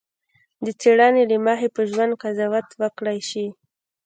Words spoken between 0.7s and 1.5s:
څېړنې له